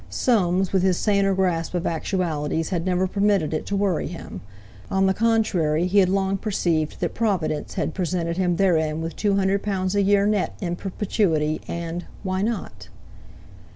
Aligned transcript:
Soames, 0.09 0.73
with 0.73 0.81
his 0.81 0.97
saner 0.97 1.35
grasp 1.35 1.75
of 1.75 1.85
actualities, 1.85 2.69
had 2.69 2.87
never 2.87 3.05
permitted 3.05 3.53
it 3.53 3.67
to 3.67 3.75
worry 3.75 4.07
him; 4.07 4.41
on 4.89 5.05
the 5.05 5.13
contrary, 5.13 5.85
he 5.85 5.99
had 5.99 6.09
long 6.09 6.37
perceived 6.39 6.99
that 7.01 7.13
Providence 7.13 7.75
had 7.75 7.93
presented 7.93 8.35
him 8.37 8.55
therein 8.55 8.99
with 9.03 9.15
£200 9.15 9.93
a 9.93 10.01
year 10.01 10.25
net 10.25 10.55
in 10.59 10.75
perpetuity, 10.75 11.61
and—why 11.67 12.41
not? 12.41 12.89